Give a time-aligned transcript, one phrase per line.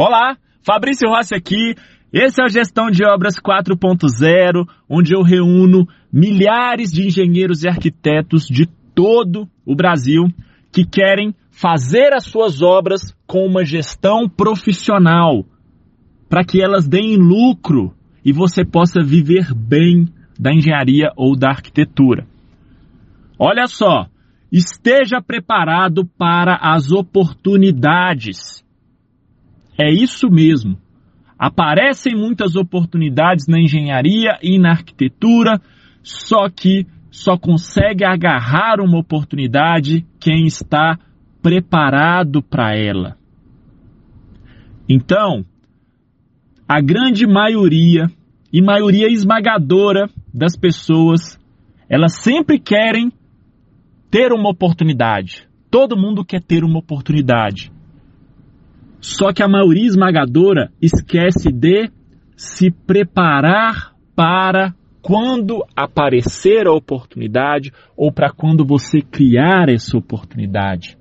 [0.00, 1.74] Olá, Fabrício Rossi aqui.
[2.12, 8.46] Esse é o Gestão de Obras 4.0, onde eu reúno milhares de engenheiros e arquitetos
[8.46, 10.28] de todo o Brasil
[10.70, 15.44] que querem fazer as suas obras com uma gestão profissional,
[16.28, 17.92] para que elas deem lucro
[18.24, 20.06] e você possa viver bem
[20.38, 22.24] da engenharia ou da arquitetura.
[23.36, 24.06] Olha só,
[24.52, 28.64] esteja preparado para as oportunidades.
[29.78, 30.76] É isso mesmo.
[31.38, 35.60] Aparecem muitas oportunidades na engenharia e na arquitetura,
[36.02, 40.98] só que só consegue agarrar uma oportunidade quem está
[41.40, 43.16] preparado para ela.
[44.88, 45.44] Então,
[46.68, 48.10] a grande maioria
[48.52, 51.38] e maioria esmagadora das pessoas,
[51.88, 53.12] elas sempre querem
[54.10, 55.46] ter uma oportunidade.
[55.70, 57.70] Todo mundo quer ter uma oportunidade.
[59.00, 61.90] Só que a maioria esmagadora esquece de
[62.36, 70.98] se preparar para quando aparecer a oportunidade ou para quando você criar essa oportunidade.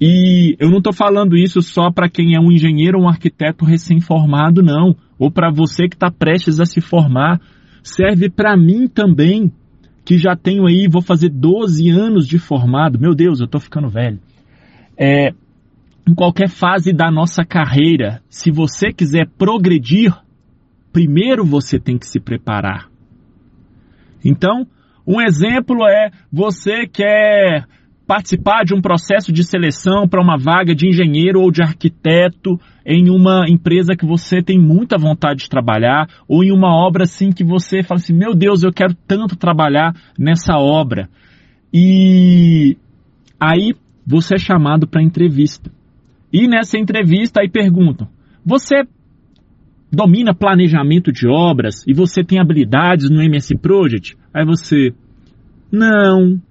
[0.00, 3.64] E eu não estou falando isso só para quem é um engenheiro ou um arquiteto
[3.64, 4.96] recém-formado, não.
[5.18, 7.40] Ou para você que está prestes a se formar.
[7.82, 9.52] Serve para mim também,
[10.04, 12.98] que já tenho aí, vou fazer 12 anos de formado.
[12.98, 14.18] Meu Deus, eu estou ficando velho.
[14.98, 15.32] É,
[16.06, 20.14] em qualquer fase da nossa carreira, se você quiser progredir,
[20.92, 22.88] primeiro você tem que se preparar.
[24.24, 24.66] Então,
[25.06, 27.66] um exemplo é você quer
[28.06, 33.08] participar de um processo de seleção para uma vaga de engenheiro ou de arquiteto em
[33.10, 37.42] uma empresa que você tem muita vontade de trabalhar ou em uma obra assim que
[37.42, 41.08] você fala assim, meu Deus, eu quero tanto trabalhar nessa obra.
[41.72, 42.76] E
[43.40, 43.74] aí
[44.06, 45.70] você é chamado para entrevista.
[46.34, 48.08] E nessa entrevista aí perguntam:
[48.44, 48.82] você
[49.90, 54.16] domina planejamento de obras e você tem habilidades no MS Project?
[54.34, 54.92] Aí você:
[55.70, 56.42] não.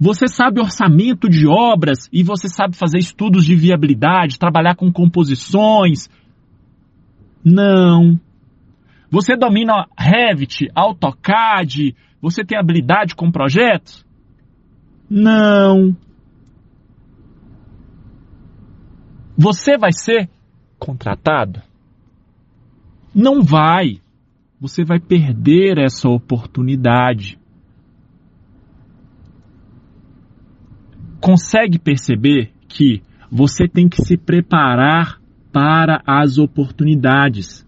[0.00, 6.10] Você sabe orçamento de obras e você sabe fazer estudos de viabilidade, trabalhar com composições?
[7.44, 8.18] Não.
[9.08, 11.94] Você domina Revit, AutoCAD?
[12.20, 14.04] Você tem habilidade com projetos?
[15.08, 15.96] Não.
[19.36, 20.28] Você vai ser
[20.78, 21.60] contratado?
[23.14, 24.00] Não vai.
[24.60, 27.38] Você vai perder essa oportunidade.
[31.20, 35.20] Consegue perceber que você tem que se preparar
[35.52, 37.66] para as oportunidades.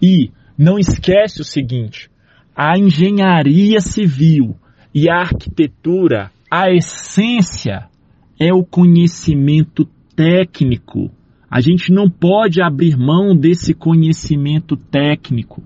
[0.00, 2.10] E não esquece o seguinte:
[2.56, 4.56] a engenharia civil
[4.94, 7.88] e a arquitetura, a essência
[8.38, 9.86] é o conhecimento
[10.20, 11.10] técnico.
[11.50, 15.62] A gente não pode abrir mão desse conhecimento técnico,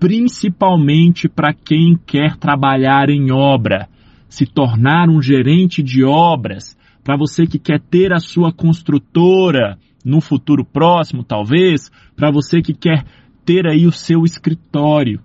[0.00, 3.88] principalmente para quem quer trabalhar em obra,
[4.28, 10.20] se tornar um gerente de obras, para você que quer ter a sua construtora no
[10.20, 13.04] futuro próximo, talvez, para você que quer
[13.44, 15.20] ter aí o seu escritório.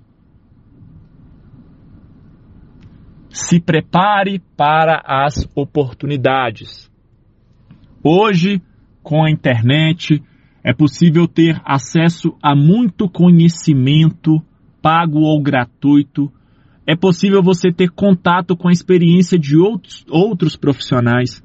[3.27, 6.93] Se prepare para as oportunidades.
[8.07, 8.61] Hoje,
[9.01, 10.21] com a internet,
[10.63, 14.39] é possível ter acesso a muito conhecimento,
[14.79, 16.31] pago ou gratuito.
[16.85, 21.43] É possível você ter contato com a experiência de outros, outros profissionais.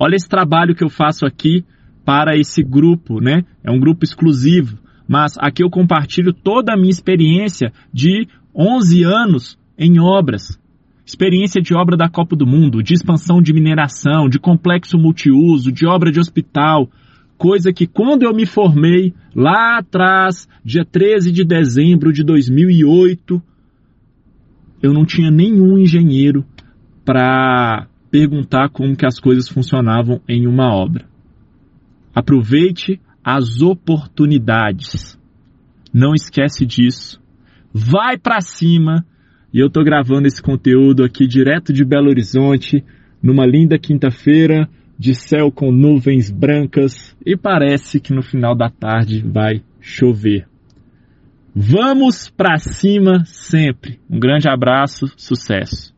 [0.00, 1.64] Olha esse trabalho que eu faço aqui
[2.04, 3.44] para esse grupo, né?
[3.62, 9.56] É um grupo exclusivo, mas aqui eu compartilho toda a minha experiência de 11 anos
[9.78, 10.58] em obras
[11.08, 15.86] experiência de obra da Copa do Mundo, de expansão de mineração, de complexo multiuso, de
[15.86, 16.90] obra de hospital,
[17.38, 23.42] coisa que quando eu me formei, lá atrás, dia 13 de dezembro de 2008,
[24.82, 26.44] eu não tinha nenhum engenheiro
[27.06, 31.06] para perguntar como que as coisas funcionavam em uma obra.
[32.14, 35.18] Aproveite as oportunidades.
[35.90, 37.18] Não esquece disso.
[37.72, 39.06] Vai para cima
[39.52, 42.84] e eu tô gravando esse conteúdo aqui direto de Belo Horizonte,
[43.22, 44.68] numa linda quinta-feira,
[44.98, 50.46] de céu com nuvens brancas e parece que no final da tarde vai chover.
[51.54, 53.98] Vamos para cima sempre.
[54.10, 55.97] Um grande abraço, sucesso.